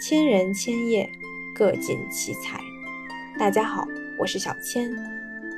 [0.00, 1.08] 千人千业，
[1.54, 2.60] 各尽其才。
[3.38, 3.84] 大家好，
[4.18, 4.90] 我是小千，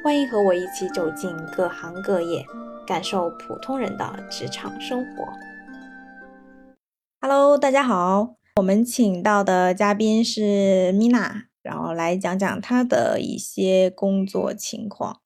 [0.04, 2.44] 欢迎和我一起走进各行各业，
[2.86, 5.26] 感受普通人的职场生活。
[7.20, 15.20] Hello，大家好，我们请到的嘉宾是 Mina，然后来讲讲她的一些工作情况。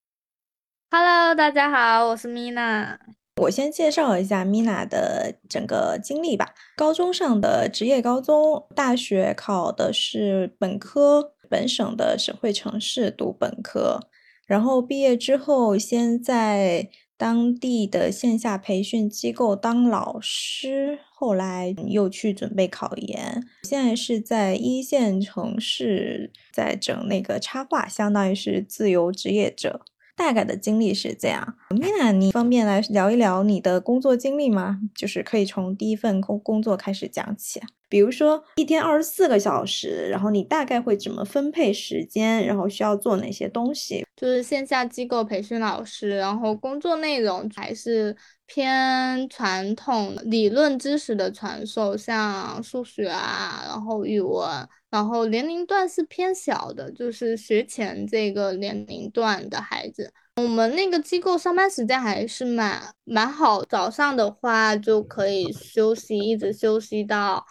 [0.90, 2.96] Hello，大家好，我是 Mina。
[3.40, 6.54] 我先介绍一下 Mina 的整个经历吧。
[6.76, 13.98] 高中上的职业高中，大学考的是本科，本省的省会城市读本科。
[14.46, 23.42] 然后毕业之后，先在当地的线下培训机构当老师，后来又去准备考研。
[23.62, 29.80] 现在是在一线城市在整那个插画，相当于是自由职业者。
[30.20, 34.78] 大概的经历是这样，Mina，你方便来聊一聊你的工作经历吗？
[34.94, 44.04] 就是可以从第一份工工作开始讲起，比如说一天二十四个小时，然后你大概会怎么分配时间，然后需要做哪些东西？
[44.14, 48.14] 就是线下机构培训老师，然后工作内容还是
[48.52, 54.68] 偏传统理论知识的传授，像数学啊，然后语文。
[54.90, 60.12] 然后年龄段是偏小的，就是学前这个年龄段的孩子。
[60.34, 67.46] 我们那个机构上班时间还是蛮蛮好，早上的话就可以休息，一直休息到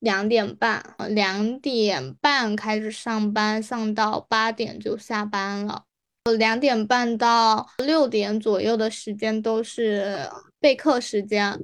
[0.00, 5.84] 两点半，两点半开始上班，上到八点就下班了。
[6.24, 10.28] 我两点半到六点左右的时间都是
[10.60, 11.58] 备课时间。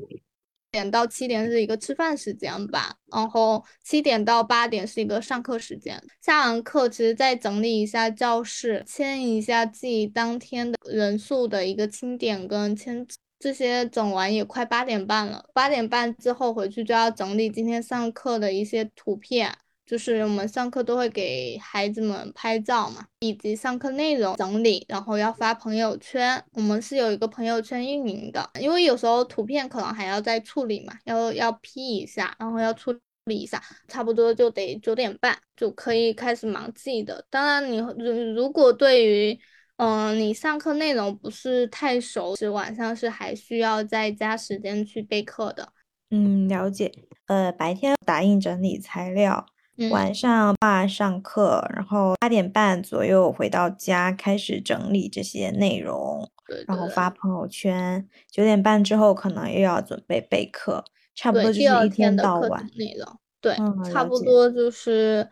[0.70, 5.98] 点到七点是一个吃饭时间吧，然后七点到八点是一个上课时间。
[6.20, 13.06] 下完课，其实再整理一下教室，签一下自己当天的人数的一个清点跟签，
[13.38, 15.48] 这些整完也快八点半了。
[15.54, 19.56] 八点半之后回去就要整理今天上课的一些图片。
[19.88, 26.44] 就是我们上课都会给孩子们拍照嘛，以及上课内容整理，然后要发朋友圈。
[26.52, 37.24] 我们是有一个朋友圈运营的，因为有时候图片可能还要再处理嘛，要要 P 一下，然后要处理一下，差不多就得九点半就可以开始忙自己的。
[37.30, 39.40] 当然，你如如果对于
[39.76, 45.72] 嗯你上课内容不是太熟，是晚上是还需要再加时间去备课的。
[46.10, 46.92] 嗯，了解。
[47.26, 49.46] 呃，白天打印整理材料。
[49.90, 56.28] 晚上爸上课，然后八点半左右回到家，开始整理这些内容，
[56.66, 58.06] 然后发朋友圈。
[58.30, 60.84] 九点半之后可能又要准备备课，
[61.14, 63.18] 差不多就是一天到晚内容。
[63.40, 63.56] 对，
[63.92, 65.28] 差不多就是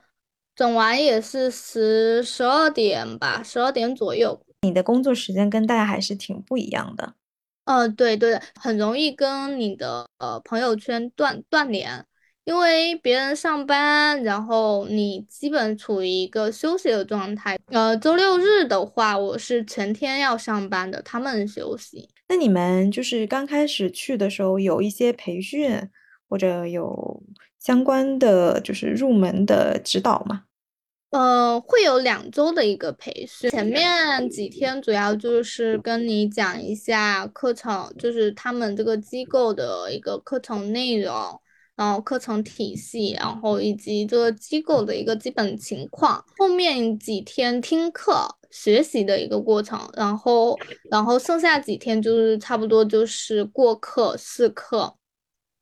[0.54, 4.40] 整完也是十十二点吧，十二点左右。
[4.62, 7.14] 你的工作时间跟大家还是挺不一样的。
[7.64, 12.06] 嗯，对对，很容易跟你的呃朋友圈断断联。
[12.46, 17.58] 因为别人上班，然后你基本处于一个休息的状态。
[17.66, 22.08] 呃，周六日的话，我是全天要上班的，他们休息。
[22.28, 25.76] 那你们就是刚开始去的时候，有一些培训
[26.28, 27.20] 或者有
[27.58, 30.44] 相关的就是入门的指导吗？
[31.10, 41.40] 呃，会有两周的一个培训，前面几天主要就是跟你讲一下课程，就是他们这个机构的一个课程内容。
[41.76, 50.59] 然后课程体系，然后以及这个机构的一个基本情况，后面几天听课学习的一个过程，然后
[50.91, 54.97] 然后剩下几天就是差不多就是过课试课，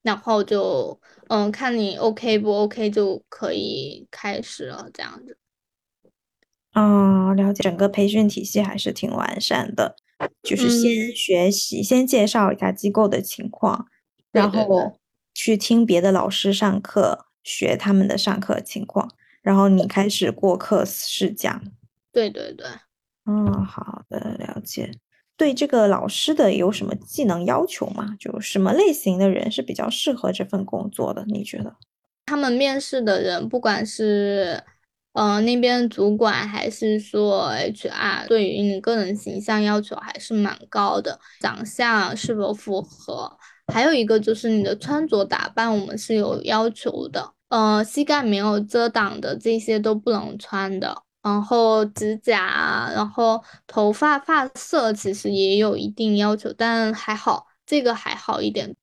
[0.02, 5.36] 然后就嗯看你 OK 不 OK 就可以开始了这样子。
[6.70, 9.96] 啊，了解，整个培训体系还是挺完善的，
[10.44, 13.88] 就是先学习，先介绍一下机构的情况，
[14.30, 14.96] 然后。
[15.34, 19.10] 去听别的老师上课，学他们的上课情况，
[19.42, 21.62] 然后你开始过课试讲。
[22.12, 22.64] 对对对，
[23.26, 24.92] 嗯，好的，了解。
[25.36, 28.14] 对这个老师的有什么技能要求吗？
[28.20, 31.24] 就什么类型的人是比较适合这份工作的？
[31.26, 31.74] 你觉得？
[32.26, 34.62] 他们面试的人，不管是
[35.14, 43.36] 嗯那边主管还是说 HR，对于你个人形象要求还是蛮高的，长相是否符合？
[43.72, 51.02] 还有一个就是你的穿着打扮，我们是有要求的，呃，膝盖没有遮挡的这些都不能穿的。
[51.22, 58.76] 然后指甲，然后头发发色其实也有一定要求，但还好，这个还好一点。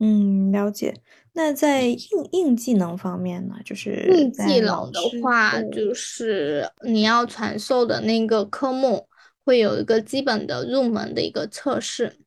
[0.00, 0.92] 嗯，了解。
[1.34, 1.98] 那在硬
[2.32, 3.54] 硬技能方面呢？
[3.64, 9.06] 就是硬技能的话，就是你要传授的那个科目
[9.44, 12.18] 会有一个基本的入门的一个测试。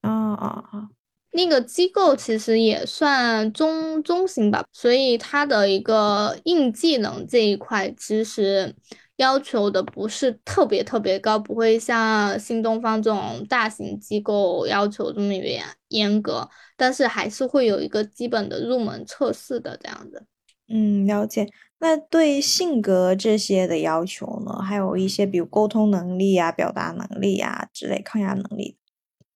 [0.00, 0.88] 啊啊啊！
[1.32, 8.74] 那个机构其实也算中中型吧，所以它的一个硬技能这一块其实
[9.16, 20.24] 要求的不是特别特别高，不会像新东方这种大型机构要求这么严严格，但是还是会有一个基本的入门测试的这样子。
[20.68, 21.48] 嗯，了解。
[21.80, 24.60] 那对性格这些的要求呢？
[24.62, 28.76] 还有一些比如沟通能力啊、表达能力啊之类、抗压能力。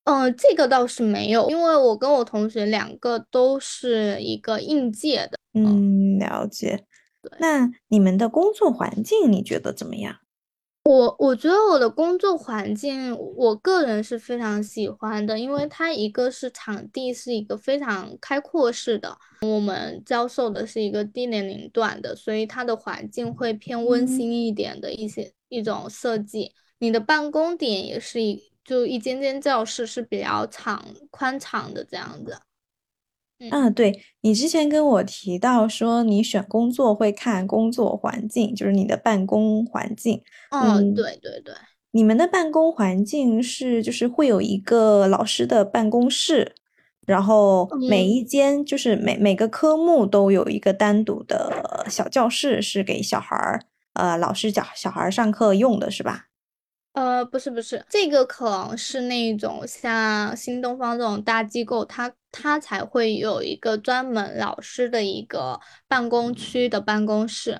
[0.05, 5.39] 嗯，这个倒是没有，因为我跟我同学两个都是一个应届的。
[5.55, 6.85] 嗯，了解。
[7.39, 10.17] 那你们的工作环境你觉得怎么样？
[10.85, 26.53] 我我觉得我的工作环境，我个人是非常喜欢的，因为它一个是场地是一个非常开阔式的，我们教授的是一个低年龄段的，所以它的环境会偏温馨一点的一些一种设计。
[26.81, 28.51] 你的办公点也是一。
[28.65, 32.39] 就一间间教室是比较敞宽敞的这样子。
[33.51, 40.23] 嗯，对你之前跟我提到说，你选工作会看工作环境，就是你的办公环境。
[40.51, 41.53] 嗯，对对对。
[41.91, 46.55] 你们的办公环境是就是会有一个老师的办公室，
[47.05, 53.61] 然后每一间就是每每个科目都有一个单独的小教室，是给小孩儿
[53.95, 56.29] 呃老师教小孩上课用的，是吧？
[56.93, 65.59] 呃，不是不是，这个可能是那种像新东方这种大机构，它它才会有一个专门老师的一个
[65.89, 67.59] 办公区的办公室，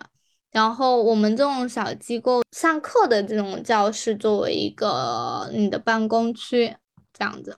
[0.51, 6.77] 然后我们这种小机构上课的这种教室作为一个你的办公区，
[7.15, 7.57] 这样子。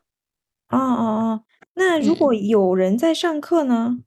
[0.69, 1.45] 哦哦哦，
[1.75, 3.99] 那如果有人在上课呢？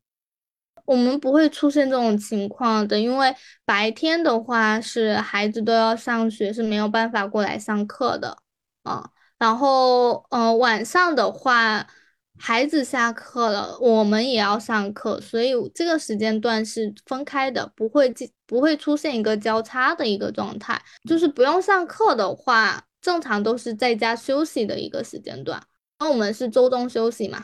[0.88, 3.36] 我们不会出现这种情况的，因为
[3.66, 8.38] 白天的话是孩子都要上学，是没有办法过来上课的
[8.84, 9.10] 啊。
[9.38, 11.86] 然后，呃，晚上的话，
[12.40, 18.14] 孩子下课了，我们也要上课，所以这个时间段是分开的，不会
[18.46, 20.82] 不会出现一个交叉的一个状态。
[21.08, 25.62] 就是不用上课的话，正常都是在家休息的一个时间段。
[26.00, 27.44] 那我们是周中休息嘛？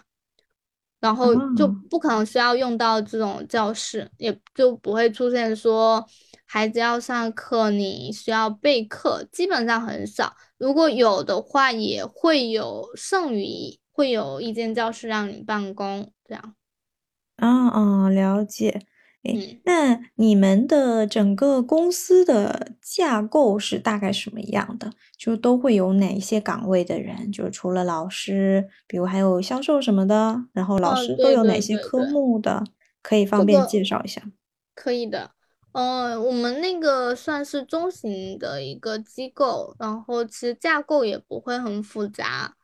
[1.04, 6.02] 然后就不可能需要用到这种教室，也就不会出现说
[6.46, 10.34] 孩子要上课你需要备课，基本上很少。
[10.58, 16.56] 如果有的话，也会有剩余，会有一间教室让你办公这样。
[17.36, 18.80] 嗯嗯，了解。
[19.24, 24.92] 哎，那你们的整个公司的架构是大概什么样的？
[25.18, 27.32] 就都会有哪一些岗位的人？
[27.32, 32.66] 就除了老师，比如还有销售什么的，然后老师都有哪些科目的？
[33.02, 34.22] 可以方便介绍一下？
[34.76, 35.32] 可以的。
[35.72, 42.56] 嗯，我们那个算是中型的一个机构，然后其实架构也不会很复杂，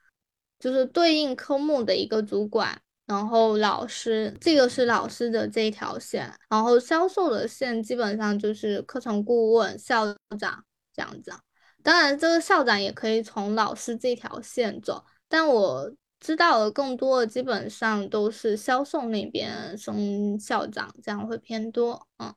[0.60, 2.82] 就是对应科目的一个主管。
[3.10, 10.06] 然后老师，这个是老师的这一条线，然后销售的线基本上就是课程顾问、校
[10.40, 10.64] 长
[10.96, 11.34] 这样子。
[11.82, 22.06] 当然，这个校长也可以从老师这条线走，但我知道的更多的基本上都是销售那边升校长，这样会偏多。
[22.20, 22.32] 嗯，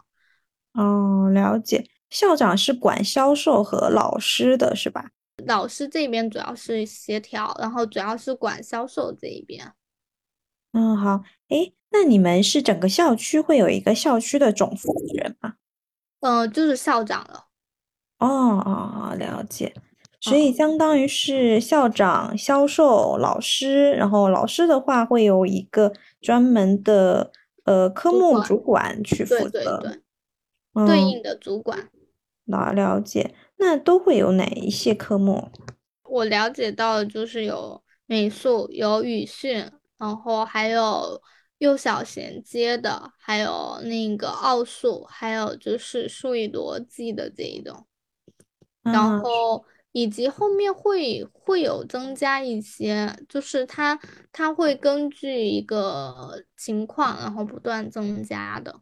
[0.73, 1.85] 哦，了解。
[2.09, 5.11] 校长是管销售和老师的是吧？
[5.45, 9.71] 老师这边主要是协调，然后主要是管销售这一边。
[10.73, 15.55] 嗯，好，诶，那你们是整个校区会有一个校区的总负责人吗？
[16.21, 17.47] 嗯，就是校长了。
[18.19, 19.75] 哦哦哦，了解。
[20.21, 27.33] 所以相当于是校长、销售、老师，然后老师的话会有一个专门的
[27.65, 30.01] 呃科目主管去负责，对对
[30.75, 31.91] 对，对应的主管。
[32.45, 35.51] 了了解，那都会有哪一些科目？
[36.05, 39.69] 我了解到的就是有美术，有语训。
[40.03, 41.23] 然后还有
[41.59, 47.87] 幼小衔接的，还有那个奥数，还有就是数理逻辑的这一种，
[48.83, 53.97] 然后以及后面会会有增加一些，就是它
[54.33, 58.81] 它会根据一个情况，然后不断增加的。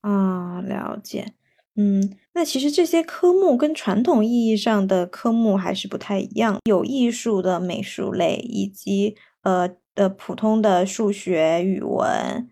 [0.00, 1.34] 啊，了解。
[1.74, 9.76] 嗯，那其实这些科目跟传统意义上的科目还是不太一样，有艺术的美术类，以及呃。
[9.96, 12.48] 的普通的数学、语文，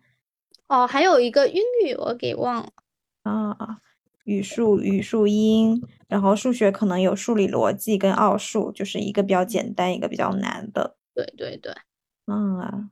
[0.67, 2.73] 哦，还有一个英语我给忘了
[3.23, 3.79] 啊，
[4.25, 10.97] 语数、语数英，然后数学可能有数理逻辑跟奥数，就是一个比较简单，一个比较难的。
[11.15, 11.73] 对对对，
[12.27, 12.91] 嗯，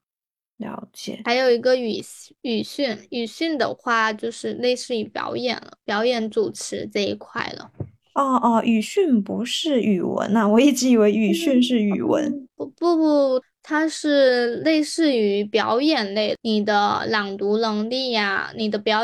[0.59, 1.23] 了解。
[1.25, 2.01] 还有一个语
[2.43, 7.73] 语训，语训的话就是类似于表演了，表演主持这一块了。
[8.15, 12.47] 哦哦，语训不是语文呐，我一直以为语训是语文。
[12.55, 13.43] 不不不。
[13.63, 19.03] 它是类似于表演类，你的朗读能力呀，你的表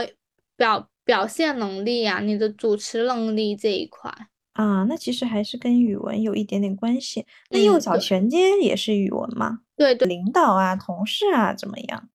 [0.56, 4.12] 表表现能力呀，你的主持能力这一块。
[4.54, 7.24] 啊，那其实还是跟语文有一点点关系。
[7.50, 9.60] 那幼小衔接也是语文吗？
[9.76, 12.08] 对对，领导啊，同事啊，怎么样？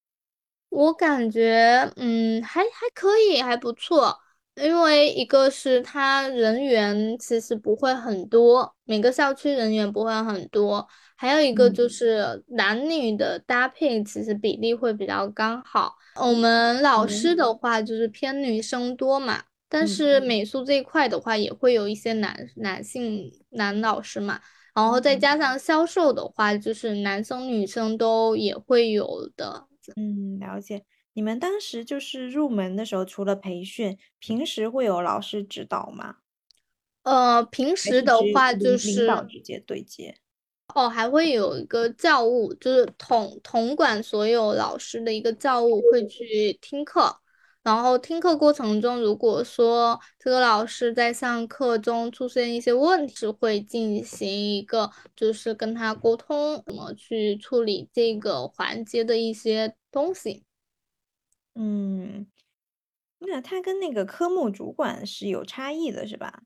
[0.70, 4.20] 我感觉，嗯，还还可以，还不错。
[4.62, 15.96] 因为一个是他人员其实不会很多，每个校区人员不会很多，还有一个就是男女的搭配其实比例会比较刚好。
[16.22, 19.44] 我们老师的话就是偏女生多嘛。
[19.68, 24.40] 但是美术这一块的话，也会有一些男男性男老师嘛，
[24.76, 29.66] 然后再加上销售的话，就是男生女生都也会有的。
[29.96, 30.84] 嗯，了解。
[31.14, 36.18] 你们当时就是入门的时候，除了培训，平时会有老师指导吗？
[37.04, 40.16] 呃，平时的话就是领导直接对接。
[40.74, 47.18] 哦，还会有一个教务，就是统统管所有老师的一个教务会去听课。
[47.62, 60.44] 然后听课过程中，如果说这个老师在上课中出现一些问题，是会进行一个就是跟他沟通，怎么去处理这个环节的一些东西。
[61.56, 62.28] 嗯，
[63.20, 66.44] 那他跟那个科目主管是有差异的，是吧？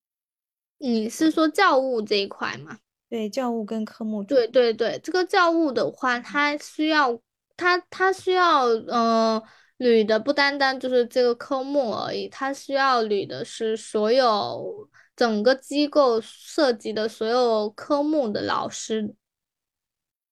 [0.77, 2.79] 你是说教务这一块吗？
[3.09, 4.23] 对，教务跟科目。
[4.23, 7.19] 对对对，这个教务的话，他需要
[7.55, 9.41] 他他需要嗯。
[9.79, 19.13] 捋的不单单就是这个科目而已，它需要捋的是所有整个机构涉及的所有科目的老师。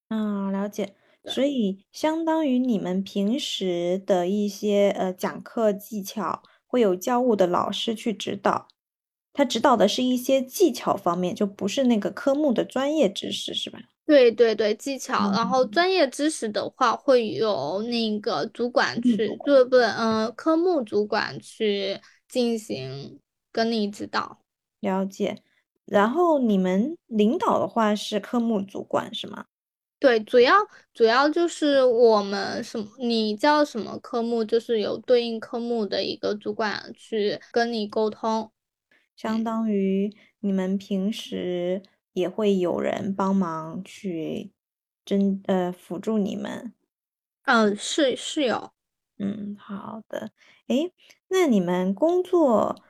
[0.09, 0.95] 嗯，了解。
[1.27, 8.67] 所以相当于你们平时的一些呃讲课技巧，会有教务的老师去指导，
[9.33, 13.79] 他指导的是一些技巧方面，就不是那个科目的专业知识，是吧？
[14.05, 19.83] 对对对，技巧，然后专业知识的话，会有那个主管去，对不对？
[19.85, 23.19] 嗯，科目主管去进行
[23.51, 24.37] 跟你指导。
[24.79, 25.41] 了解。
[25.85, 29.45] 然后你们领导的话是科目主管是吗？
[29.99, 30.53] 对，主要
[30.93, 38.51] 主要就是我们什么，你教什么科目，就是有对应科目的一个主管去跟你沟通，
[39.15, 41.81] 相当于你们平时。
[42.15, 44.53] 也会有人帮忙去
[45.03, 46.73] 真呃辅助你们，
[47.43, 48.71] 嗯，是是有，
[49.17, 50.31] 嗯，好的，
[50.67, 50.93] 诶，
[51.27, 52.81] 那你们工作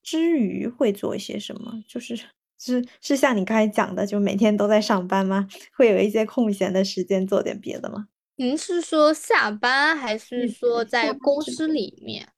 [0.00, 1.82] 之余会做一些什么？
[1.88, 2.16] 就是
[2.58, 5.46] 是是像你刚才讲的，就每天都在上班吗？
[5.76, 8.08] 会有一些空闲的时间做点别的吗？
[8.36, 12.28] 您是说下班，还是说在公司里面？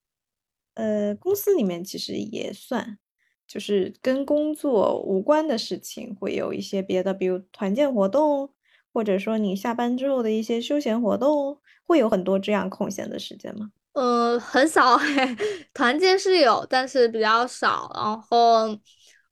[0.75, 2.99] 呃，公司里面其实也算。
[3.47, 8.55] 就是跟工作无关的事情，会有一些别的，比如团建活动，
[8.93, 13.73] 或者说你下班之后的一些休闲活动，会有很多这样空闲的时间吗？
[13.95, 14.97] 呃，很少，
[15.75, 17.91] 团建是有，但是比较少。
[17.93, 18.69] 然后，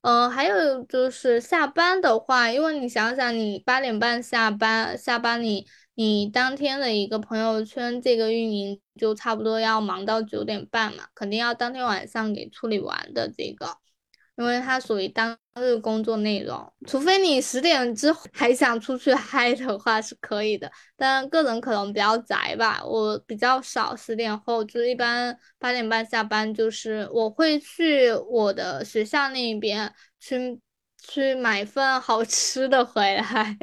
[0.01, 13.77] 嗯，还有就是下班的话，因为你想想，你八点半下班，下班你你当天的一个朋友圈这个运营就差不多要忙到九点半嘛，肯定要当天晚上给处理完的这个。
[14.39, 30.57] 因为它属于当日工作内容，除非你十点之后 还想出去嗨的话是可以的，但个人可能比较宅吧，我比较少十点后，就是一般八点半下班，就是我会去我的学校那边去
[31.01, 33.57] 去买份好吃的回来，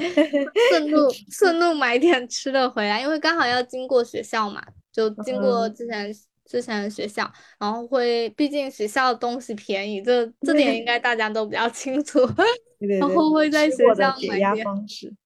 [0.71, 6.14] 顺路 顺路买点吃的回来，因为刚好要经过学校嘛，就经过之前。
[6.47, 12.21] 之前的学校，然后会，毕竟学校的东西便宜，这这点应该 大家都比较清楚。
[13.00, 14.67] 然后会在学校买点。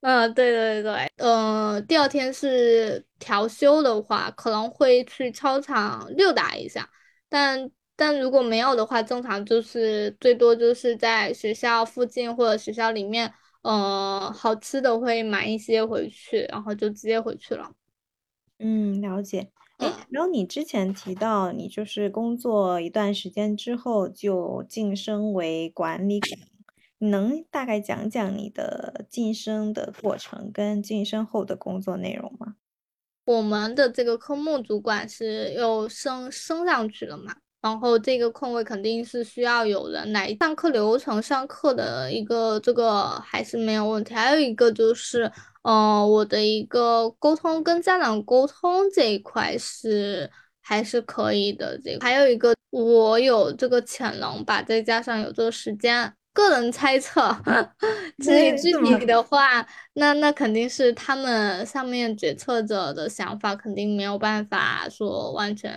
[0.00, 6.88] 嗯，对对对嗯，呃，第二天是调休的话，可能会去操场溜达一下，
[7.28, 13.32] 但但如果没有的话，正常就是最多就是在学校附近或者学校里面，
[13.62, 17.68] 呃，好吃的会买一些回去，然后就直接回去了。
[18.60, 19.50] 嗯，了解。
[19.78, 26.20] 哎，然后你之前提到你就是工作一段时间之后就晋升为管理，
[26.98, 32.56] 你能大概讲讲你的晋升的过程跟晋升后的工作内容吗？
[33.24, 45.30] 我们的这个科目主管是又升升上去了嘛，然后这个空位肯定是需要有人来上课流程，上课的一个这个还是没有问题，还有一个就是。
[45.68, 50.30] 嗯，我的一个沟通跟家长沟通这一块是
[50.62, 51.78] 还是可以的。
[51.84, 57.36] 这个还有一个，我有这个潜能吧，再加上有这个时间，个人猜测，
[58.24, 65.70] 至于具体的话，那那肯定是他们上面决策者的想法，肯定没有办法说完全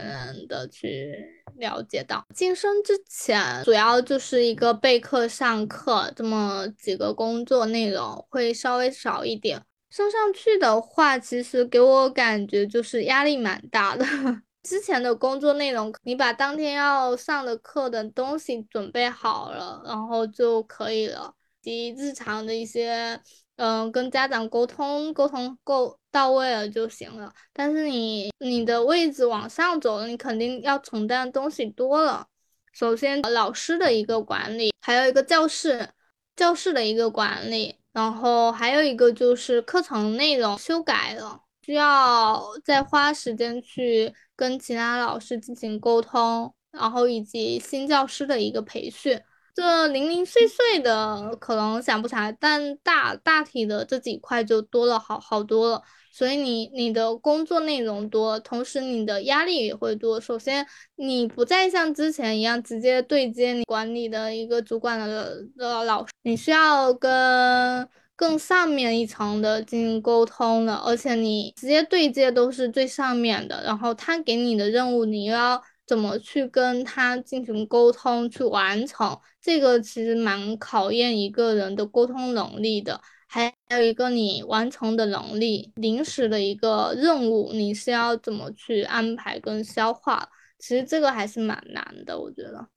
[0.47, 1.13] 的去
[1.57, 2.25] 了解到。
[2.33, 9.61] 晋升之前，主要就是一个备课、上课这么几个工作内容，会稍微少一点。
[9.91, 14.03] 升上去的话，其实给我感觉就是压力蛮大的。
[14.63, 21.33] 之前的工作内容，你把当天要上的课的东西准备好了，然后就可以了。
[21.61, 23.19] 及日常的一些，
[23.57, 27.31] 嗯，跟家长沟通，沟通够到位了就行了。
[27.51, 32.25] 但是你你的位置往上走了，你肯定要承担的东西多了。
[32.71, 35.89] 首先，老师的一个管理，还有一个教室，
[36.35, 44.13] 教室的一个管理，然后还有一个就是课程内容修改了，需要再花时间去。
[44.33, 49.21] 跟其他老师进行沟通，然后以及新教师的一个培训，
[49.53, 55.83] 这零零碎碎的可能想不起来，但大大体的这几块就多了好好多了。
[56.11, 60.19] 所以你你的工作内容多，同时你的压力也会多。
[60.19, 60.65] 首先，
[60.95, 67.87] 你不再像之前一样直接对接你管理的一个主管的的老师，你需要跟。
[68.13, 79.17] 更上面一层的进行沟通了，而且你直接对接都是最上面的，然后他给你的任务，你又要怎么去跟他进行沟通去完成？
[79.41, 83.01] 这个其实蛮考验一个人的沟通能力的，
[83.33, 85.71] 还有一个你完成的能力。
[85.75, 90.29] 临时的一个任务，你是要怎么去安排跟消化？
[90.59, 92.67] 其实这个还是蛮难的，我觉得。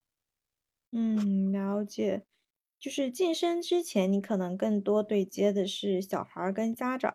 [0.93, 2.23] 嗯，了解。
[2.79, 7.13] 就是晋升之前，你可能更多对接的是小孩跟家长，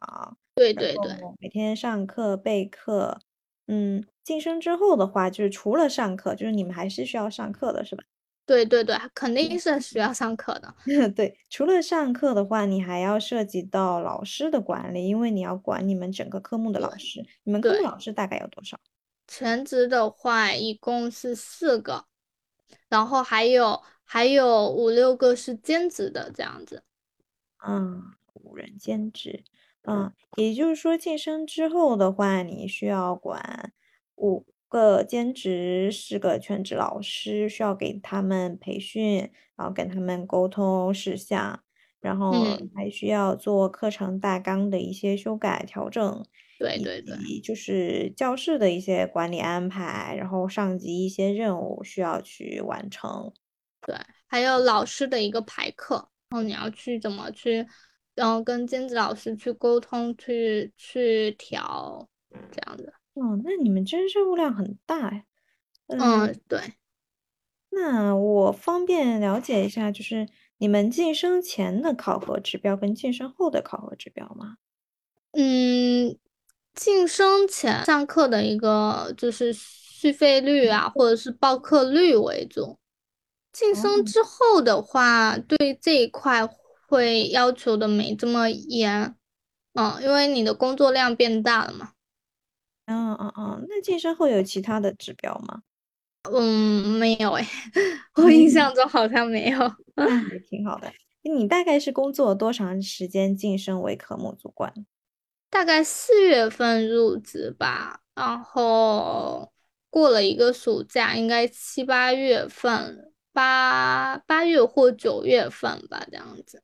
[0.56, 3.22] 对对对，每天上课备课。
[3.68, 8.04] 嗯，晋升之后的话，就是除了上课，就是你们还是需要上课的，是吧？
[8.50, 10.74] 对对对，肯定是需要上课的。
[11.16, 17.24] 对，除了上课的话，你还要涉及到老师的管理，因为你要管你们整个科目的老师。
[17.44, 18.80] 你们科目老师大概有多少？
[19.28, 22.06] 全职的话，一共是四个，
[22.90, 23.82] 然后还有。
[24.12, 26.82] 还有五六个是兼职的这样子，
[27.64, 28.02] 嗯，
[28.34, 29.44] 五人兼职，
[29.84, 33.72] 嗯，也就是说晋升之后的话，你需要管
[34.16, 41.62] 五个兼职，是个全职老师，需要给他们培训，然后跟他们沟通事项，
[42.00, 42.32] 然后
[42.76, 46.24] 还需要做课程大纲的一些修改调整，
[46.60, 53.34] 对对对，就是教室的一些管理安排，然后上级一些任务需要去完成。
[53.82, 53.96] 对，
[54.28, 55.96] 还有老师的一个排课，
[56.30, 57.66] 然后你要去怎么去，
[58.14, 62.08] 然后跟兼职老师去沟通，去去调
[62.52, 62.94] 这样的。
[63.20, 65.24] 哦，那你们真任务量很大呀。
[65.88, 66.60] 嗯，对。
[67.72, 70.28] 那我方便了解一下，就是
[70.58, 74.58] 你们晋升前的考核指标跟晋升后的考核指标吗？
[75.34, 76.18] 嗯，
[76.74, 82.80] 晋升前上课的一个就是续费率啊，或者是报课率为主。
[83.52, 86.48] 晋升之后的话，对这一块
[86.88, 89.16] 会要求的没这么严，
[89.74, 91.94] 嗯，因为你的工作量变大了嘛。
[92.90, 95.62] 嗯嗯嗯，那晋升后有其他的指标吗？
[96.32, 97.46] 嗯，没有哎，
[98.16, 99.60] 我印象中好像没有。
[99.96, 100.92] 那还挺好的。
[101.22, 104.74] 你大概是工作多长时间晋升为科目主管？
[105.50, 109.52] 大概四月份入职吧，然后
[109.90, 113.06] 过了一个暑假，应该七八月份。
[113.32, 116.64] 八八月或九月份吧，这样子。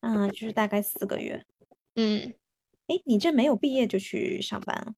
[0.00, 1.44] 嗯，就是大概四个月。
[1.96, 2.34] 嗯，
[2.86, 4.94] 哎，你这没有毕业就去上班？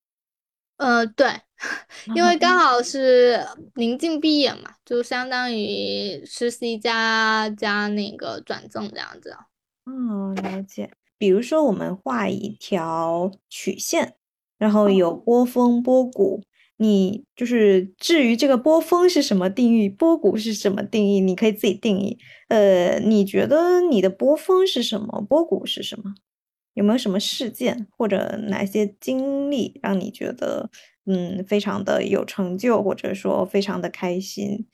[0.77, 1.29] 呃，对，
[2.15, 3.41] 因为 刚好是
[3.75, 9.37] 临近毕业嘛，就相当于实习加加那个转正这样子。
[9.87, 10.91] 嗯，了解。
[11.19, 14.15] 比如说，我们画一条曲线，
[14.59, 16.43] 然后有波峰、波谷。
[16.79, 22.19] 你就是至于这个波峰是什么定义，波谷是什么定义，你可以自己定义。
[22.49, 26.15] 呃，你觉得你的波峰是什么，波谷是什么？
[26.77, 30.69] 有没有什么事件或者哪些经历让你觉得
[31.07, 34.69] 嗯非常的有成就，或者说非常的开心？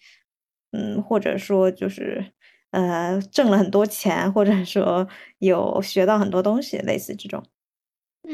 [0.73, 2.33] 嗯，或者说就是
[2.71, 5.07] 呃挣了很多钱，或者说
[5.39, 7.45] 有学到很多东西，类似这种，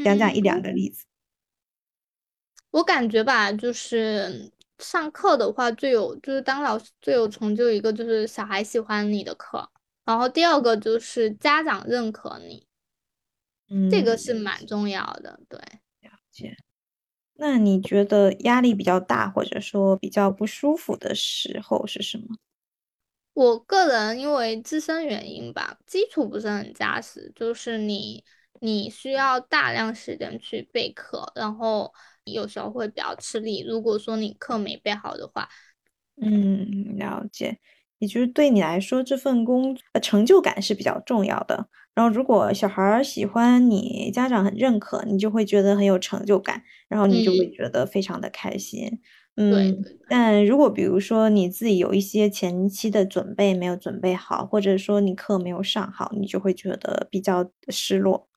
[0.05, 1.05] 讲讲一两个例子。
[2.71, 9.69] 我感觉吧，就是上课的话，最有就是当老师最有成就一个就是小孩喜欢你的课，
[10.05, 12.68] 然后第二个就是家长认可你，
[13.71, 15.41] 嗯，这个是蛮重要的。
[15.49, 15.59] 对，
[16.01, 16.57] 了解。
[17.35, 22.37] 那你觉得压力比较大，或者说比较不舒服的时候是什么？
[23.35, 28.25] 我个人因为自身原因吧，基础不是很扎实，就是你
[28.61, 31.93] 你需要大量时间去备课，然后
[32.25, 33.65] 有时候会比较吃力。
[33.65, 35.49] 如果说你课没备好的话，
[36.21, 37.59] 嗯，了解。
[37.99, 41.69] 也就是对你来说，这份工呃成就感是比较重要的。
[41.99, 49.01] 然后，如果小孩儿喜欢你，家长很认可，你就会觉得很有成就感，然后你就会觉得非常的开心。
[49.37, 49.67] 嗯，
[50.07, 58.29] 但如果比如说你自己有一些前期的准备没有准备好，或者说你课没有上好，你就会觉得比较失落。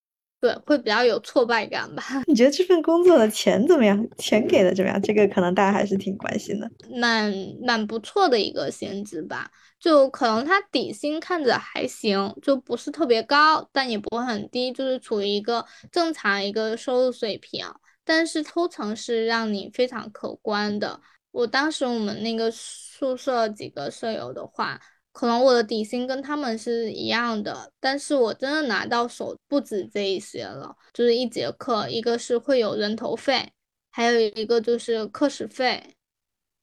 [0.42, 2.04] 对，会比较有挫败感吧？
[2.26, 4.04] 你觉得这份工作的钱怎么样？
[4.18, 5.00] 钱给的怎么样？
[5.00, 6.68] 这个可能大家还是挺关心的。
[7.00, 17.64] 蛮蛮不错的一个薪资吧，就可能它底薪看着还行，就不是特别高，但也不会很低，就是处于一个正常一个收入水平。
[18.04, 21.00] 但是抽成是让你非常可观的。
[21.30, 24.82] 我当时我们那个宿舍几个舍友的话。
[25.14, 33.52] 可能我的底薪跟他们是一样的，但是我真的拿到手不止这一些了，就是一节课，一个是会有人头费，
[33.90, 35.96] 还有一个就是课时费，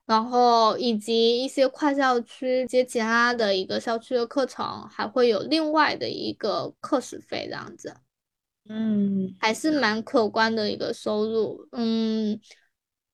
[0.06, 7.94] 然后以及一些跨校区接其他的一个校区的课程，还会有另外的一个课时费这样子，
[8.68, 12.40] 嗯，还是蛮可观的一个收入，嗯。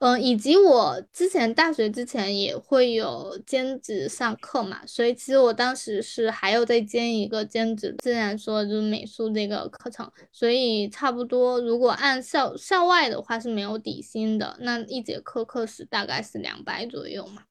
[0.05, 17.45] 嗯，以及我之前大学之前也会有兼职上课嘛，所以其实我当时是还有在兼一个兼职，自然说就是美术这个课程，所以差不多如果按校校外的话是没有底薪的，那一节课课时大概是两百左右嘛。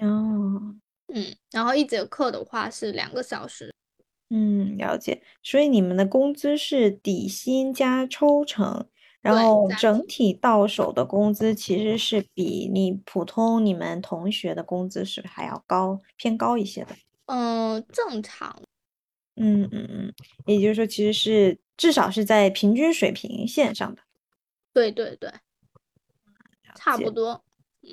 [0.00, 0.74] 哦，
[1.14, 3.72] 嗯，然后一节课的话是两个小时。
[4.30, 5.22] 嗯，了解。
[5.44, 8.88] 所以你们的工资是底薪加抽成。
[9.22, 16.96] 然后整体到手的工资其实是比你普通你们同学的工资是还要高，偏高一些的。
[17.26, 18.60] 嗯，正常。
[19.36, 24.02] 嗯嗯嗯，也就是说，其实是至少是在平均水平线上的。
[24.74, 25.32] 对对对，
[26.74, 27.42] 差不多。
[27.82, 27.90] 嗯，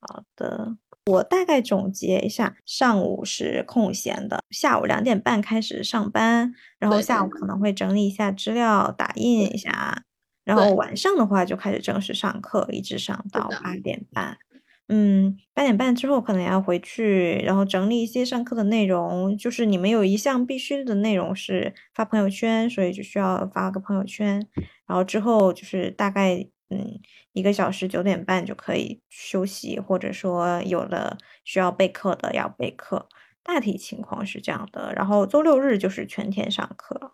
[0.00, 10.04] 好的，我大概总结一下：上午是空闲的，下午两点半开始上班，然后下午可能会整理一下资料，打印一下。
[10.48, 14.38] 然后晚上的话就开始正式上课，一直上到八点半。
[14.86, 19.36] 嗯，八点半之后可能要回去，然后整理一些上课的内容。
[19.36, 24.48] 就是你们有一项必须的内容是发朋友圈，所以就需要发个朋友圈。
[24.86, 26.36] 然后之后就是大概
[26.70, 26.98] 嗯
[27.34, 33.06] 一个小时，九点半就可以休息，或者说有了需要备课的要备课。
[33.42, 34.94] 大体情况是这样的。
[34.94, 37.12] 然后周六日就是全天上课。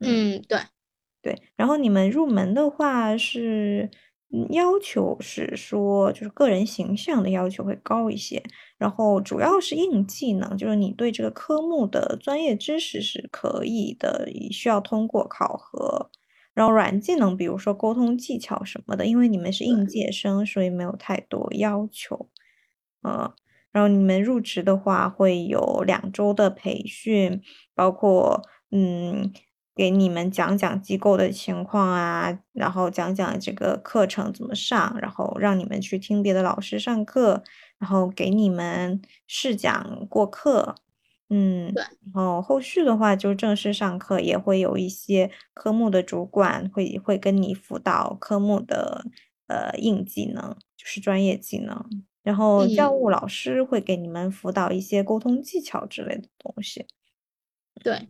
[0.00, 0.58] 嗯，对。
[1.22, 3.88] 对，然后你们入门的话是
[4.50, 8.42] 要求是说，就是个人形象的要求会高一些，
[8.76, 16.10] 然后主要是硬技能，就是你对这个科目的专业知识是可以的，需要通过考核。
[16.54, 22.28] 然后软技能，比如说沟通技巧什么的，因为你们是应届生，所以没有太多要求。
[23.02, 23.32] 嗯，
[23.70, 27.40] 然后你们入职的话会有两周的培训，
[27.74, 29.32] 包括嗯。
[29.74, 37.42] 给你们讲讲机构的情况啊，然后讲讲这个课程怎么上，然后让你们去听别的老师上课，
[37.78, 40.74] 然后给你们试讲过课，
[41.30, 49.06] 嗯，对，然后后续的话就正式上课，也会有一些科目的主管会会跟你辅导科目的
[49.46, 51.82] 呃硬技能，就是专业技能，
[52.22, 56.86] 然后教务老师会给你们辅导一些沟通技巧之类的东西，
[57.82, 58.08] 对。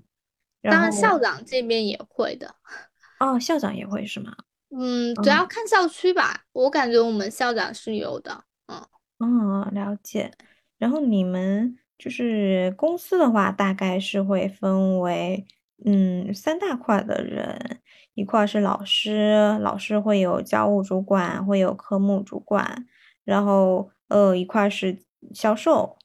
[0.63, 2.55] 当然，校长这边也会的。
[3.19, 4.35] 哦，校长也会是吗？
[4.71, 6.45] 嗯，主要看校区吧。
[6.53, 8.45] 我感觉我们校长是有的。
[8.67, 8.79] 嗯，
[9.19, 10.31] 哦，了解。
[10.79, 15.45] 然后你们就是公司的话，大概是会分为
[15.85, 17.81] 嗯三大块的人，
[18.15, 22.87] 一块是老师，老师会有教务主管，会有科目主管，
[23.25, 24.99] 然后呃一块是
[25.35, 25.97] 销售，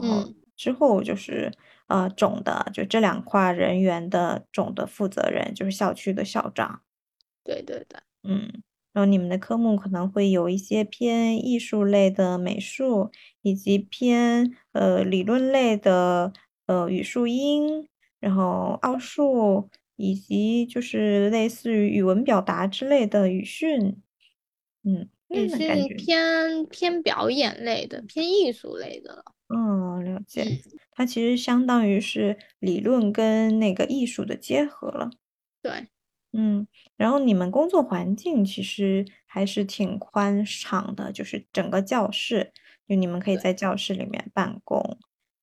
[0.00, 1.50] 然后之后就是。
[1.92, 6.80] 呃，总的就这两块人员的总的负责人就是校区的校长。
[7.44, 8.62] 对对对，嗯，
[8.94, 13.10] 然后你们的科目可能会有一些偏艺术类的美术，
[13.42, 16.32] 以及偏呃理论类的
[16.64, 17.86] 呃语数英，
[18.20, 24.00] 然后奥数，以及就是类似于语文表达之类的语训。
[24.84, 29.24] 嗯，语训偏偏表演类的，偏艺术类的了。
[29.54, 30.46] 嗯，了解。
[30.92, 35.10] 它其实相当于是理论跟那个艺术的结合了。
[35.60, 35.88] 对，
[36.32, 42.52] 嗯，然后你们工作环境其实还是挺宽敞的，就是整个教室，
[42.88, 44.98] 就你们可以在教室里面办公，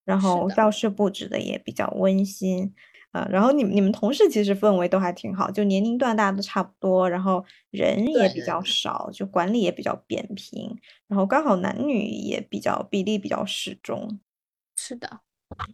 [0.05, 2.73] 然后教室布置的也比较温馨。
[3.11, 14.19] 啊，然后你们你们同事其实氛围都还挺好，就年龄段大家都差不多，然后人也比较少，就管理也比较扁平，然后刚好男女也比较比例比较适中。
[14.75, 15.21] 是的，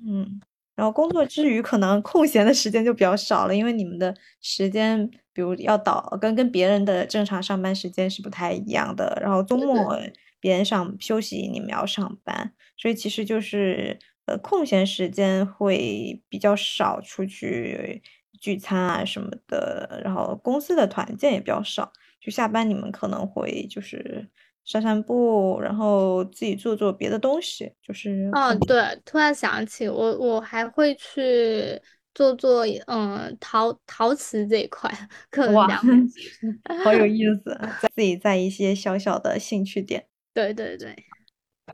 [0.07, 0.39] 嗯，
[0.75, 9.97] 然后工作之余可能空闲的时间就比较少了，因为你们的时间，比如要倒跟跟别人的正常上班时间是不太一样的，然后周末
[10.39, 13.99] 别人上休息，你们要上班，所以其实就是。
[14.27, 18.01] 呃，空闲时间会比较少出去
[18.41, 21.93] 聚餐啊什么的，然后公司的团建也比较少。
[22.19, 24.27] 就下班你们可能会就是
[24.65, 27.71] 散散步，然后自己做做别的东西。
[27.81, 31.79] 就是哦，对，突然想起我，我还会去
[32.13, 34.91] 做做嗯陶陶瓷这一块，
[35.29, 35.67] 可能哇，
[36.83, 37.57] 好有意思，
[37.95, 40.07] 自己在一些小小的兴趣点。
[40.33, 40.95] 对对对，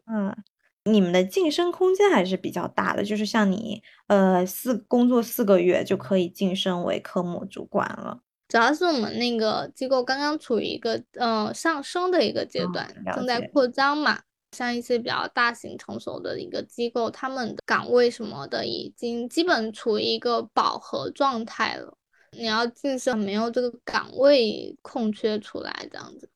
[0.06, 0.36] 嗯。
[0.84, 8.20] 你们的晋升空间还是比较大的，就是像你，呃，四工作四个月就可以晋升为科目主管了。
[8.52, 14.20] 主要是我们那个机构刚刚处于一个，呃，上升的一个阶段，正在扩张嘛。
[14.52, 21.98] 像一些比较大型成熟的一个机构，他们的岗位什么的已经基本处于一个饱和状态了。
[22.32, 26.30] 你要晋升，没有这个岗位空缺出来，这样子。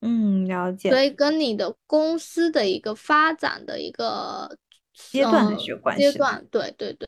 [0.00, 0.90] 嗯，了解。
[0.90, 4.58] 所以跟你的公司的一个发展的一个
[4.92, 6.02] 阶段是有关系。
[6.02, 7.06] 阶段，对对对。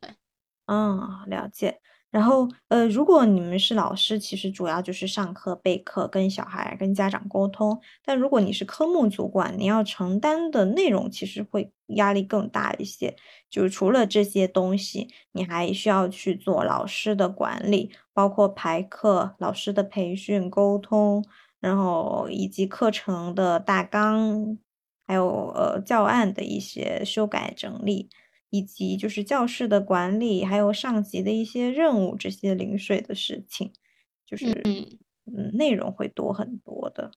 [0.66, 1.81] 嗯，了解。
[2.12, 7.81] 然后，呃，如果你们是老师，其实主要就是上课、备课、跟小孩、跟家长沟通。
[8.05, 13.16] 但如果你是科目主管，你要承担的内容其实会压力更大一些。
[13.51, 21.25] 就除了这些东西，你还需要去做老师的管理，包括排课、老师的培训、沟通。
[21.61, 24.59] 然后以及课程的大纲，
[25.07, 28.11] 还有呃教案的一些修改整理，
[28.53, 33.73] 以及就是教室的管理，还有上级的一些任务，这些零碎的事情，
[34.27, 34.62] 就是
[35.25, 37.11] 嗯内容会多很多的。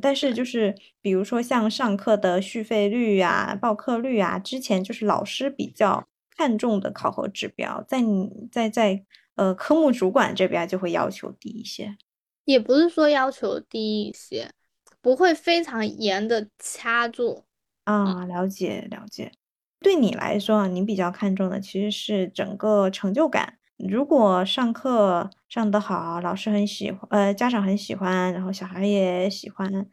[0.00, 6.06] 但是就是比如说像上课的续费率啊、报课率啊，之前就是老师比较
[6.36, 9.04] 看重的考核指标，在你在在
[9.34, 11.96] 呃科目主管这边就会要求低一些。
[12.44, 14.52] 也不是说要求低一些，
[15.00, 17.44] 不会非常严的掐住
[17.82, 18.24] 啊。
[18.26, 19.32] 了解了解，
[19.82, 23.58] 对你来说，你比较看重的其实是整个成就感。
[23.78, 29.86] 如果上课上得好，老师很喜欢，呃，家长很喜欢，然后小孩也喜欢。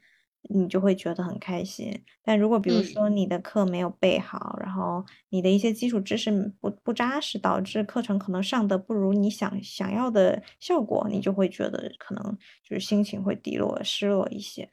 [0.49, 1.91] 你就会觉得很开心，
[2.23, 14.69] 但如果比如说你的课没有备好，然后你的一些基础知识不不扎实，导致课程可能上的不如你想想要的效果，你就会觉得可能就是心情会低落、失落一些。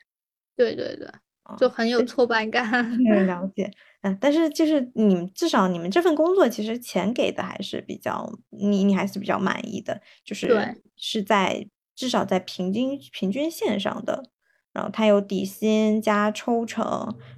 [0.58, 1.08] 对对对，
[1.58, 2.62] 就很有挫败感。
[3.26, 3.70] 了解，
[4.04, 14.22] 嗯，但是就是你们至少你们这份工作其实钱给的还是比较，你你还是比较满意的，就是是在至少在平均平均线上的。
[14.74, 16.84] 然后它有底薪加抽成，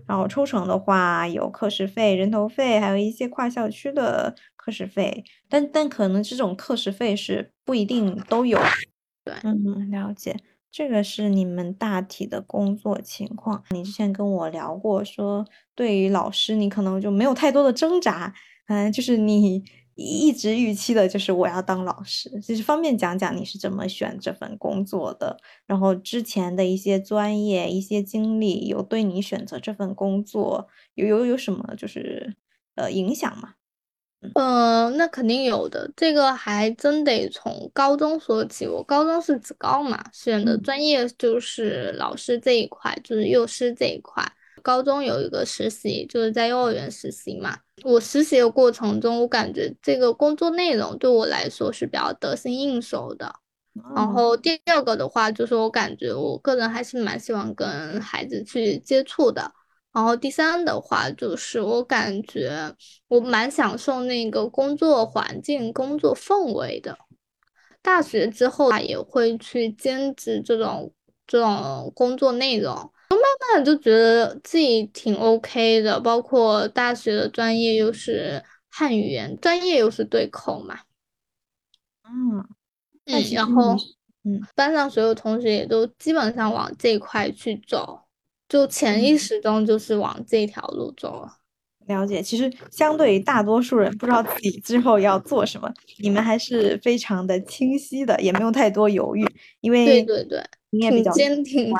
[0.08, 5.22] 然后抽成的话有课时费、人头费，还有一些跨校区的课时费。
[5.48, 8.58] 但但可能这种课时费是不一定都有。
[9.22, 10.34] 对，嗯，了解。
[10.70, 13.64] 这个是你们大体的工作情况。
[13.70, 18.34] 你之前跟我聊过，说对于老师，你可能就没有太多的挣扎。
[18.68, 19.64] 嗯，就是你。
[19.98, 32.36] 一直预期的就是我要当老师，就是方便讲讲你是怎么选这份工作的，然后之前的一些专业、一些经历，有对你选择这份工作有有有什么就是
[32.74, 33.54] 呃影响吗？
[34.34, 38.66] 嗯，那肯定有的，这个还真得从高中说起。
[38.66, 44.24] 我高中是职高嘛，选的专业就是老师这一块，就是幼师这一块。
[44.62, 47.56] 高中有一个实习，就是在幼儿园实习嘛。
[47.84, 53.32] 我实习的过程中，我感觉这个工作内容对我来说是比较得心应手的。
[53.94, 59.52] 然后第二个的话，就是我感觉我个人还是蛮喜欢跟孩子去接触的。
[59.96, 62.70] 然后第三的话，就是我感觉
[63.08, 66.98] 我蛮享受那个工作环境、工作氛围的。
[67.80, 70.92] 大学之后啊，也会去兼职这种
[71.26, 72.74] 这种工作内容。
[73.08, 73.18] 慢
[73.54, 80.80] 慢就觉得自己挺 OK 的，包括大学的专业又是汉语言专业，又是对口嘛。
[82.02, 82.46] 嗯
[83.06, 83.74] 嗯，然后
[84.24, 88.00] 嗯，班上所有同学也都基本上往这块去走，
[88.48, 91.38] 就潜意识中就是往这条路走了。
[91.86, 99.24] 了解，其实相对于大多数人不知道自己之后要做什么，你们还是非常的清晰的，也没有太多犹豫，
[99.60, 101.72] 因为对对对，你也比较坚定。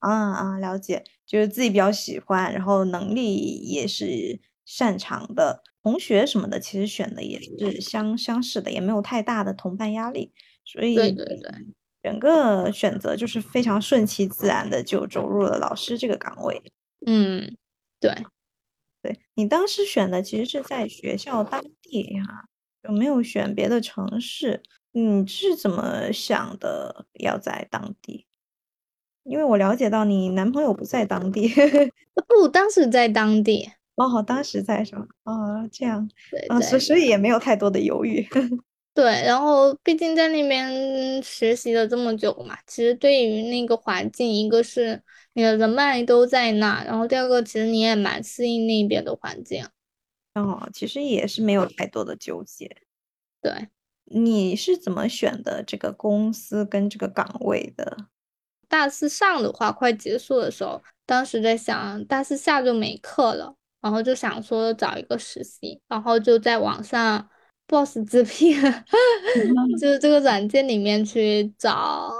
[0.00, 10.32] 啊啊，了解，就是自己比较喜欢，然后能力也是擅长的，同学什么的其实选的也是相相似的，也没有太大的同伴压力，
[10.64, 11.50] 所以对对对，
[12.02, 16.62] 整个选择就是非常顺其自然的就走入了老师这个岗位。
[17.06, 17.56] 嗯，
[18.00, 18.10] 对，
[19.02, 22.44] 对你当时选的其实是在学校当地哈，
[22.82, 24.62] 有没有选别的城市？
[24.92, 27.06] 你是怎么想的？
[27.14, 28.26] 要在当地？
[29.24, 31.48] 因为我了解到你男朋友不在当地，
[32.28, 33.70] 不，当时在当地。
[33.94, 35.06] 哦，当时在是吧？
[35.24, 38.26] 哦，这样，对啊，所对所以也没有太多的犹豫。
[38.94, 45.02] 对，然后毕竟在那边学习了这么久嘛，其实对于那个环境，一个是
[45.32, 49.66] 你的人脉都在那，然后第二个其实你也蛮适应那边的环境。
[50.34, 52.76] 哦，其实也是没有太多的纠结。
[53.40, 53.68] 对，
[54.04, 58.08] 你是怎么选的这个公司跟这个岗位的？
[58.68, 67.28] 大四上的话快结束的时候，当时在想大四下就没课了，然后就想说找一个实习，然后就在网上
[67.72, 68.54] Boss 直聘，
[69.80, 72.12] 就是这个软件里面去找，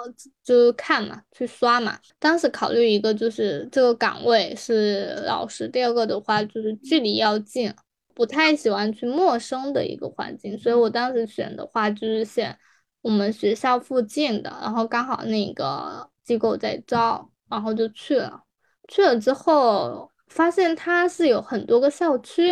[0.43, 1.99] 就是看嘛，去刷嘛。
[2.19, 7.71] 当时考虑一个就是这个岗位是老师，第二个的话就是距离要近，
[8.15, 12.57] 不太喜欢去陌生的一个环境，所以我当时选的话就是选
[13.03, 18.43] 我们学校附近的，然后刚好那个机构在招，然后就去了。
[18.89, 22.49] 去了之后，发现它是有很多个校区，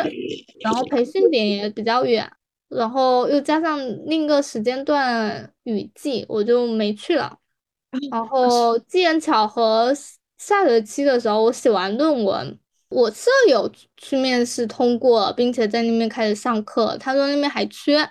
[0.62, 2.30] 然后培训点也比较远，
[2.70, 7.36] 然后又加上另一个时间段雨季，我就没去了。
[8.10, 9.92] 然 后机缘巧合，
[10.38, 17.96] 下学期的时候我写完论文，我舍友去面试通过，并且在那边开始上课，他说那边还缺。
[17.96, 18.08] 然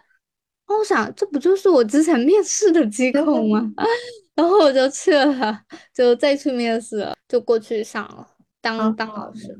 [0.65, 3.71] 后我想，这不就是我之前面试的机构吗？
[4.35, 5.61] 然后我就去了，
[5.93, 8.27] 就再去面试，就过去上了，
[8.61, 9.57] 当当老师。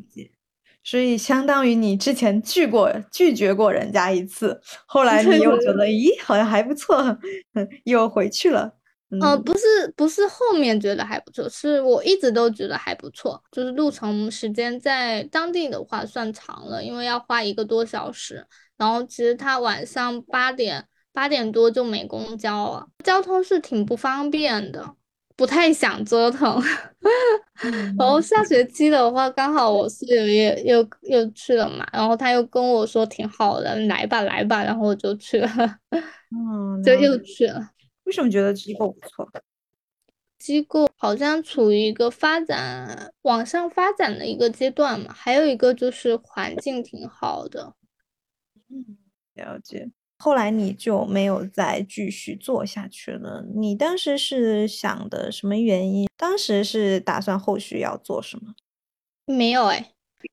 [0.83, 6.97] 所以相当于你之前拒过拒绝过人家一次，后来你又觉得， 咦，好像还不错，
[7.53, 8.73] 嗯又回去了。
[9.19, 18.45] 呃，嗯，不是不是后面觉得还不错，是我一直都觉得还不错，就是路程时间在当地的话算长了，因为要花一个多小时，
[18.77, 24.93] 然后其实他晚上八点八点多就没公交了，交通是挺不方便的，
[25.39, 26.61] 不太想折腾。
[27.97, 35.49] 然后下学期的话，刚好我室友也又又去了嘛，然后他又跟我说挺好的，来吧来吧，然后我就去了，
[36.35, 37.69] 嗯， 就又去了。
[38.03, 39.25] 为什么觉得机构不错？
[40.37, 47.75] 机构好像处于一个发展往上发展的一个阶段嘛，还有一个就是环境挺好的。
[48.69, 48.97] 嗯，
[49.35, 49.89] 了解。
[50.19, 53.43] 后来你就没有再继续做下去了。
[53.55, 56.07] 你当时是想的什么原因？
[56.17, 58.53] 当时是打算后续要做什么？
[59.25, 59.91] 没有哎，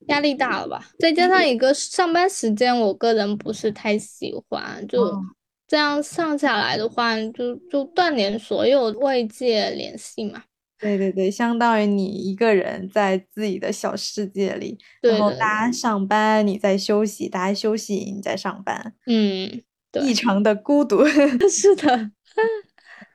[0.08, 0.90] 压力大了吧？
[0.98, 5.20] 再加上一个上班时间，我个人不是太喜欢，就哦
[5.68, 10.44] 这样上下来的话，就就断联所有外界联系嘛。
[10.78, 19.64] 对对对，相当于你一个人在自己的小世界里，对对然后大家上班你在休息，大家休息你在上班，嗯，对
[20.02, 21.04] 异常的孤独。
[21.48, 22.10] 是的，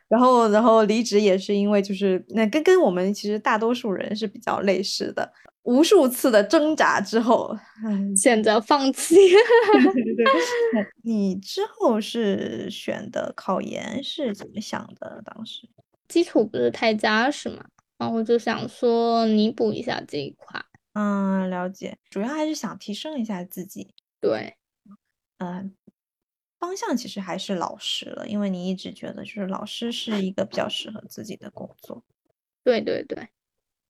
[0.07, 5.31] 然后，然后离职也是因为就是那跟跟我们其实大多数人是比较类似的，
[5.63, 7.57] 无数次的挣扎之后，
[8.15, 9.15] 选择放弃。
[9.15, 10.25] 对对对，
[11.03, 15.21] 你之后是选的考研是怎么想的？
[15.23, 15.69] 当时？
[16.07, 17.63] 基础不是太扎实嘛，
[17.97, 20.61] 然后就想说弥补一下这一块。
[20.93, 23.93] 嗯，了解，主要还是想提升一下自己。
[24.19, 24.55] 对，
[25.37, 25.73] 嗯，
[26.61, 32.03] 方向其实还是老师了，因为你一直觉得就是老师是一个比较适合自己的工作。
[32.63, 33.27] 对对对，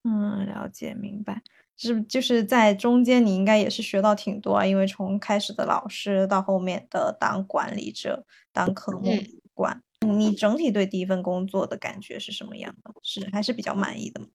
[0.05, 1.43] 嗯，了解明白，
[1.75, 9.11] 是就是在中间你应该也是学到挺多啊，因为从开始的老师到后面的当管理者、当科目
[9.53, 12.93] 管，你整体对第一份工作的感觉是什么样的？
[13.03, 14.27] 是还是比较满意的吗？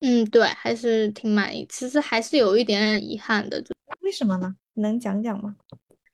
[0.00, 1.66] 嗯，对，还是挺满意。
[1.70, 4.54] 其实还是有一点点遗憾的，就为什么呢？
[4.74, 5.56] 能讲讲吗？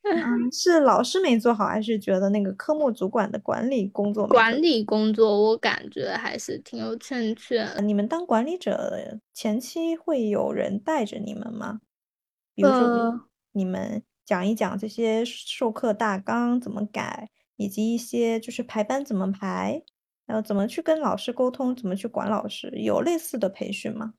[0.04, 7.66] 嗯，是老师没做好，还是觉得那个科目主管的管理工作管理工作我感觉还是挺有欠缺。
[7.82, 11.80] 你们当管理者前期会有人带着你们吗？
[12.54, 13.20] 比如说呃
[13.52, 19.82] 你们讲一讲这些授课大纲怎么改，以及一些就是排班怎么排，
[20.26, 24.14] 然后怎么去跟老师沟通，怎么去管老师，有类似的培训吗？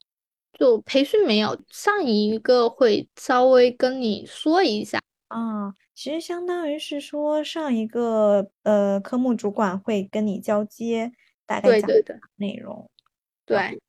[0.58, 5.00] 就培训没有，上一个会稍微跟你说一下。
[5.36, 11.12] 啊，其实相当于是说上一个呃科目主管会跟你交接，
[11.46, 12.90] 大概讲对对对内容。
[13.46, 13.80] 对，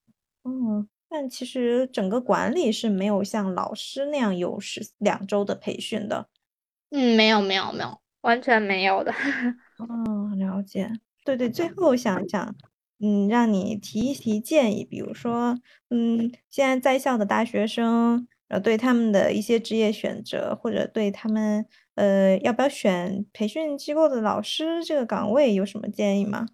[0.43, 6.29] 嗯，但其实整个管理是没有像老师那样有十两周的培训的。
[6.91, 9.13] 嗯，没有没有没有，完全没有的。
[9.79, 10.91] 哦，了解。
[11.25, 12.55] 对对，最后想想，
[12.99, 15.59] 嗯，让你提一提建议，比如说，
[15.91, 26.47] 嗯，现在在校的大学生，呃，对他们的一些职业选择，或者对他们，呃，要不要选培训机构的老师这个岗位，有什么建议吗？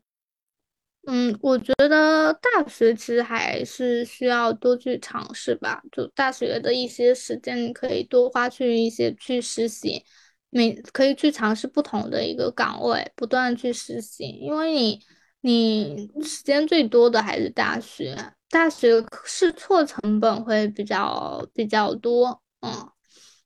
[1.09, 5.83] 嗯，我觉得大学其实还是需要多去尝试吧。
[5.91, 10.05] 就大学的一些时间，你可以多花去一些去实习，
[10.51, 14.23] 每可以去尝试不同的一个岗位，不断去实习。
[14.25, 15.01] 因为你
[15.41, 18.17] 你时间最多的还是大学，
[18.53, 22.71] 大学试错成本会比较比较多，嗯。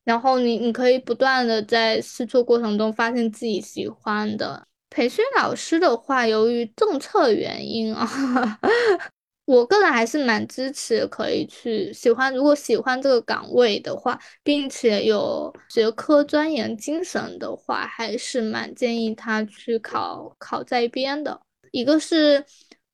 [0.03, 4.67] 然后你你可以不断的在试错过程中发现自己喜欢的。
[4.91, 8.09] 培训老师的话，由于政策原因啊，
[9.47, 12.33] 我个人还是蛮支持可以去喜欢。
[12.35, 21.41] 如果喜欢这个岗位的话，并且有学科钻研精神的话，还是蛮建议他去考考在编的。
[21.73, 22.45] 一个是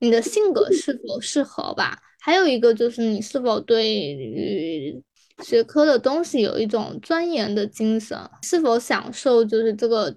[0.03, 5.03] 你的性格是否适合吧，还有一个就是你是否对于
[5.43, 10.15] 学科的东西有一种钻研的精神，是否享受就是这个。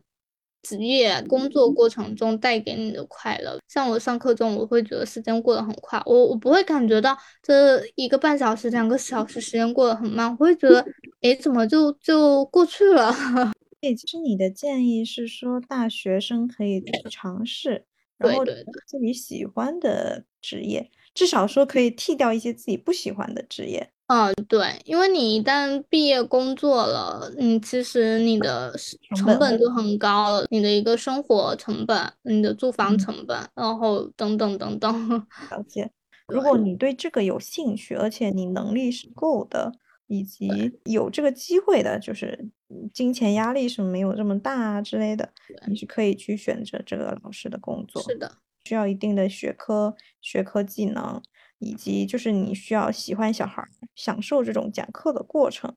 [0.67, 10.83] 职业工作过程中带给你的快乐，像我上课中，我会觉得时间过得很快，我我不会感觉到这一个半小时、两个小时时间过得很慢，我会觉得，
[11.21, 13.13] 哎，怎么就就过去了？
[13.79, 17.85] 对，其实你的建议是说，大学生可以尝试，
[18.17, 18.43] 然后
[18.87, 23.91] 自己喜欢的职业，至少说可以替掉一些自己不喜欢的职业。
[24.07, 28.71] 嗯，对，因为你一旦毕业工作了，你其实你的
[29.15, 35.09] 成本就很高了，你的一个生活成本、你的住房成本，然后等等等等。
[35.49, 35.89] 了解。
[36.27, 39.71] 如果你对这个有兴趣，而且你能力是够的，
[40.05, 40.47] 以及
[40.83, 42.47] 有这个机会的，就是
[42.93, 45.31] 金钱压力是没有这么大啊之类的，
[45.67, 48.01] 你是可以去选择这个老师的工作。
[48.03, 48.31] 是的，
[48.63, 51.21] 需要一定的学科、学科技能。
[51.59, 53.65] 以及就是你需要喜欢小孩，
[53.95, 55.73] 享受这种讲课的过程。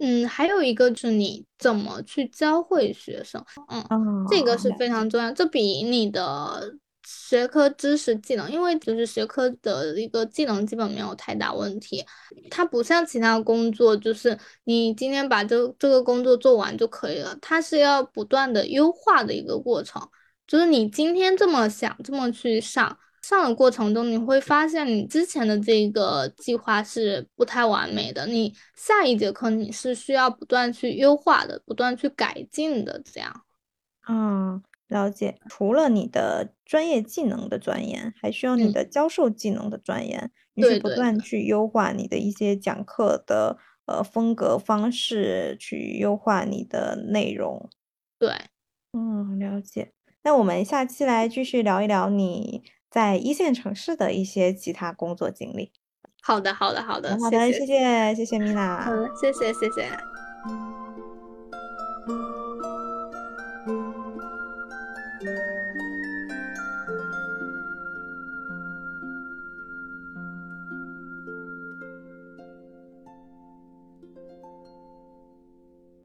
[0.00, 5.30] 嗯，还有一个是你怎么去教会学生，嗯，这个是非常重要。
[5.30, 6.74] 这比你的
[7.08, 12.04] 学科知识技能，因为就是学科的一个技能基本没有太大问题。
[12.50, 17.38] 它不像其他工作，就是你今天把这这个工作做完就可以了。
[17.40, 20.02] 它是要不断的优化的一个过程，
[20.48, 22.98] 就是你今天这么想，这么去上。
[23.22, 28.24] 上的过程中，你会发现你之前的这个计划是不太完美的。
[28.24, 33.02] 你下一节课你是需要不断去优化的，不断去改进的。
[33.04, 33.42] 这样，
[34.08, 35.38] 嗯，了解。
[35.48, 40.30] 除了你的专业技能的钻研，还需要你的教授技能的钻研。
[40.54, 47.68] 你是不断去优化你的一些讲课的呃风格方式，去优化你的内容。
[48.18, 48.30] 对，
[48.92, 49.92] 嗯，了解。
[50.22, 52.62] 那我们下期来继续聊一聊你。
[52.88, 55.70] 在一线城市的一些其他工作经历。
[56.22, 58.80] 好的，好的，好的，好的，谢谢，谢谢米娜。
[58.80, 59.86] 好的，谢谢，谢谢。